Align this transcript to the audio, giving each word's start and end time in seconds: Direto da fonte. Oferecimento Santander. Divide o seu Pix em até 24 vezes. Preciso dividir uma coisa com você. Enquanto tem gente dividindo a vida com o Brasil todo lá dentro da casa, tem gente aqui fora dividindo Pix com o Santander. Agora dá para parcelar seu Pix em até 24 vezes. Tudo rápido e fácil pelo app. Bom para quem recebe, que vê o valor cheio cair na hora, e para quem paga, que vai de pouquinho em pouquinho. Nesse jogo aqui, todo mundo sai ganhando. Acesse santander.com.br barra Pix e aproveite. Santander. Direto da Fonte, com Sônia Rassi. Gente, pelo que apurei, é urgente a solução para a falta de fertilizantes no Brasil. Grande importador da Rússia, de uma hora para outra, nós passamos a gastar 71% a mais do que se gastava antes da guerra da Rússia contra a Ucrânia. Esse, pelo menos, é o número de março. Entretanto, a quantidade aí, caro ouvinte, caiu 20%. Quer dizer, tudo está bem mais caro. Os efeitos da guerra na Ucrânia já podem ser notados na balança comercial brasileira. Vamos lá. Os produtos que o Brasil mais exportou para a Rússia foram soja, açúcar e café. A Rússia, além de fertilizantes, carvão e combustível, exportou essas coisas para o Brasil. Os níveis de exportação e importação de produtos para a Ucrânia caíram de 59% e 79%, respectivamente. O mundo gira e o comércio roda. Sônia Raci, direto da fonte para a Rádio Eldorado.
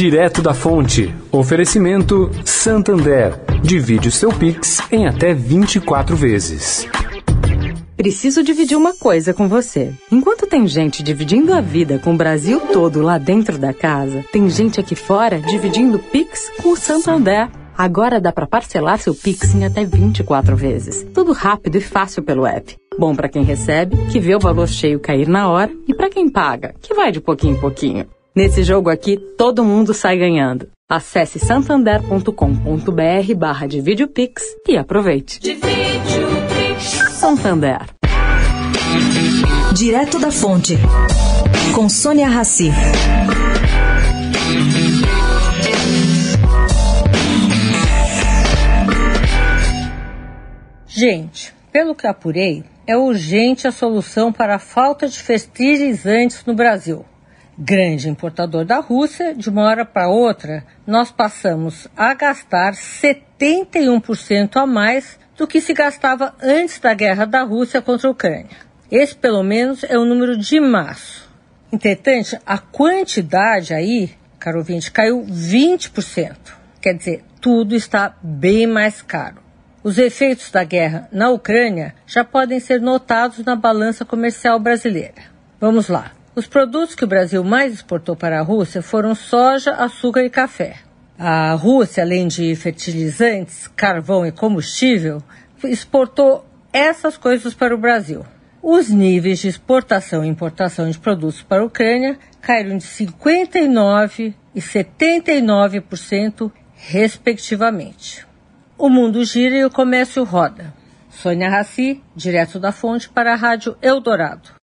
Direto 0.00 0.40
da 0.40 0.54
fonte. 0.54 1.14
Oferecimento 1.30 2.30
Santander. 2.42 3.38
Divide 3.62 4.08
o 4.08 4.10
seu 4.10 4.32
Pix 4.32 4.80
em 4.90 5.06
até 5.06 5.34
24 5.34 6.16
vezes. 6.16 6.88
Preciso 7.98 8.42
dividir 8.42 8.78
uma 8.78 8.94
coisa 8.94 9.34
com 9.34 9.46
você. 9.46 9.92
Enquanto 10.10 10.46
tem 10.46 10.66
gente 10.66 11.02
dividindo 11.02 11.52
a 11.52 11.60
vida 11.60 11.98
com 11.98 12.14
o 12.14 12.16
Brasil 12.16 12.60
todo 12.72 13.02
lá 13.02 13.18
dentro 13.18 13.58
da 13.58 13.74
casa, 13.74 14.24
tem 14.32 14.48
gente 14.48 14.80
aqui 14.80 14.96
fora 14.96 15.38
dividindo 15.38 15.98
Pix 15.98 16.50
com 16.62 16.70
o 16.70 16.76
Santander. 16.76 17.50
Agora 17.76 18.18
dá 18.18 18.32
para 18.32 18.46
parcelar 18.46 18.98
seu 18.98 19.14
Pix 19.14 19.54
em 19.54 19.66
até 19.66 19.84
24 19.84 20.56
vezes. 20.56 21.06
Tudo 21.12 21.32
rápido 21.32 21.76
e 21.76 21.80
fácil 21.82 22.22
pelo 22.22 22.46
app. 22.46 22.74
Bom 22.98 23.14
para 23.14 23.28
quem 23.28 23.42
recebe, 23.42 23.98
que 24.10 24.18
vê 24.18 24.34
o 24.34 24.40
valor 24.40 24.66
cheio 24.66 24.98
cair 24.98 25.28
na 25.28 25.50
hora, 25.50 25.70
e 25.86 25.92
para 25.92 26.08
quem 26.08 26.30
paga, 26.30 26.74
que 26.80 26.94
vai 26.94 27.12
de 27.12 27.20
pouquinho 27.20 27.56
em 27.56 27.60
pouquinho. 27.60 28.06
Nesse 28.34 28.62
jogo 28.62 28.88
aqui, 28.88 29.16
todo 29.36 29.64
mundo 29.64 29.92
sai 29.92 30.16
ganhando. 30.16 30.68
Acesse 30.88 31.40
santander.com.br 31.40 33.34
barra 33.36 33.66
Pix 34.14 34.42
e 34.68 34.76
aproveite. 34.76 35.40
Santander. 37.10 37.86
Direto 39.74 40.18
da 40.20 40.30
Fonte, 40.30 40.76
com 41.74 41.88
Sônia 41.88 42.28
Rassi. 42.28 42.70
Gente, 50.86 51.52
pelo 51.72 51.96
que 51.96 52.06
apurei, 52.06 52.64
é 52.86 52.96
urgente 52.96 53.66
a 53.66 53.72
solução 53.72 54.32
para 54.32 54.56
a 54.56 54.58
falta 54.58 55.08
de 55.08 55.18
fertilizantes 55.20 56.44
no 56.44 56.54
Brasil. 56.54 57.04
Grande 57.58 58.08
importador 58.08 58.64
da 58.64 58.78
Rússia, 58.78 59.34
de 59.34 59.50
uma 59.50 59.62
hora 59.62 59.84
para 59.84 60.08
outra, 60.08 60.64
nós 60.86 61.10
passamos 61.10 61.88
a 61.96 62.14
gastar 62.14 62.72
71% 62.72 64.56
a 64.56 64.66
mais 64.66 65.18
do 65.36 65.46
que 65.46 65.60
se 65.60 65.72
gastava 65.72 66.34
antes 66.42 66.78
da 66.78 66.94
guerra 66.94 67.24
da 67.24 67.42
Rússia 67.42 67.82
contra 67.82 68.08
a 68.08 68.10
Ucrânia. 68.10 68.70
Esse, 68.90 69.14
pelo 69.14 69.42
menos, 69.42 69.84
é 69.84 69.98
o 69.98 70.04
número 70.04 70.36
de 70.36 70.60
março. 70.60 71.30
Entretanto, 71.72 72.36
a 72.44 72.58
quantidade 72.58 73.72
aí, 73.72 74.10
caro 74.38 74.58
ouvinte, 74.58 74.90
caiu 74.90 75.24
20%. 75.24 76.36
Quer 76.80 76.94
dizer, 76.94 77.24
tudo 77.40 77.74
está 77.74 78.16
bem 78.22 78.66
mais 78.66 79.02
caro. 79.02 79.36
Os 79.82 79.96
efeitos 79.96 80.50
da 80.50 80.64
guerra 80.64 81.08
na 81.10 81.30
Ucrânia 81.30 81.94
já 82.06 82.22
podem 82.24 82.60
ser 82.60 82.80
notados 82.80 83.44
na 83.44 83.56
balança 83.56 84.04
comercial 84.04 84.58
brasileira. 84.58 85.22
Vamos 85.58 85.88
lá. 85.88 86.12
Os 86.34 86.46
produtos 86.46 86.94
que 86.94 87.04
o 87.04 87.08
Brasil 87.08 87.42
mais 87.42 87.74
exportou 87.74 88.14
para 88.14 88.38
a 88.38 88.42
Rússia 88.42 88.80
foram 88.80 89.16
soja, 89.16 89.72
açúcar 89.72 90.22
e 90.24 90.30
café. 90.30 90.76
A 91.18 91.52
Rússia, 91.54 92.04
além 92.04 92.28
de 92.28 92.54
fertilizantes, 92.54 93.66
carvão 93.68 94.24
e 94.24 94.30
combustível, 94.30 95.20
exportou 95.64 96.46
essas 96.72 97.16
coisas 97.16 97.52
para 97.52 97.74
o 97.74 97.78
Brasil. 97.78 98.24
Os 98.62 98.88
níveis 98.90 99.40
de 99.40 99.48
exportação 99.48 100.24
e 100.24 100.28
importação 100.28 100.88
de 100.88 100.98
produtos 100.98 101.42
para 101.42 101.62
a 101.62 101.64
Ucrânia 101.64 102.16
caíram 102.40 102.78
de 102.78 102.84
59% 102.84 104.34
e 104.54 104.60
79%, 104.60 106.52
respectivamente. 106.76 108.24
O 108.78 108.88
mundo 108.88 109.24
gira 109.24 109.56
e 109.56 109.64
o 109.64 109.70
comércio 109.70 110.22
roda. 110.22 110.72
Sônia 111.10 111.50
Raci, 111.50 112.00
direto 112.14 112.60
da 112.60 112.70
fonte 112.70 113.08
para 113.08 113.32
a 113.32 113.36
Rádio 113.36 113.76
Eldorado. 113.82 114.50